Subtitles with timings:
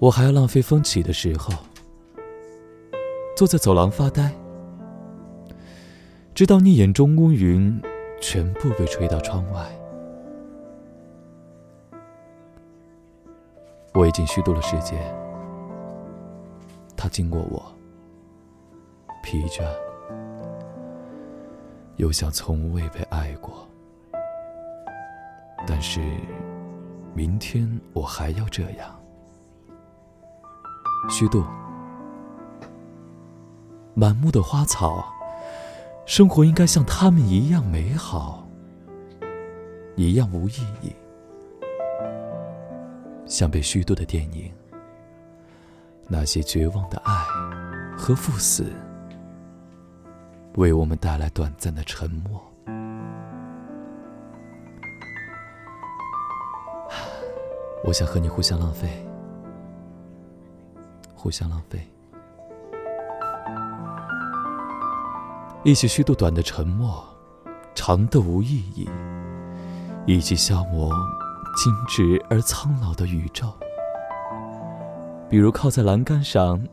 [0.00, 1.52] 我还要浪费风起的时候，
[3.36, 4.34] 坐在走廊发呆，
[6.34, 7.78] 直到你眼中乌云
[8.18, 9.66] 全部被吹到窗外。
[13.92, 14.96] 我已经虚度了世界，
[16.96, 17.62] 他经过我，
[19.22, 19.62] 疲倦，
[21.96, 23.68] 又像从未被爱过。
[25.66, 26.00] 但是，
[27.12, 28.99] 明天我还要这样。
[31.08, 31.44] 虚度，
[33.94, 35.04] 满目的花草，
[36.06, 38.46] 生活应该像他们一样美好，
[39.96, 40.94] 一样无意义，
[43.26, 44.52] 像被虚度的电影，
[46.06, 47.12] 那些绝望的爱
[47.96, 48.72] 和赴死，
[50.54, 52.40] 为我们带来短暂的沉默。
[57.82, 59.09] 我想和你互相浪费。
[61.22, 61.86] 互相浪费，
[65.62, 67.04] 一起虚度短的沉默，
[67.74, 68.88] 长的无意义，
[70.06, 70.90] 一起消磨
[71.54, 73.52] 精致而苍老的宇宙。
[75.28, 76.66] 比如靠在栏杆上，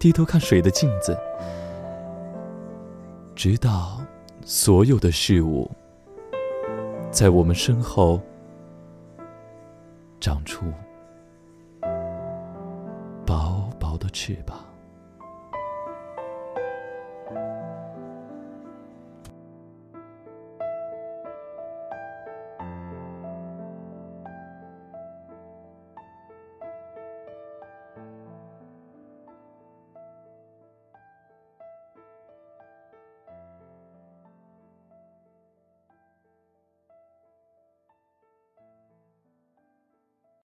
[0.00, 1.16] 低头看水的镜子，
[3.36, 4.00] 直到
[4.44, 5.70] 所有的事物
[7.12, 8.20] 在我们身后
[10.18, 10.66] 长出。
[14.10, 14.75] 翅膀。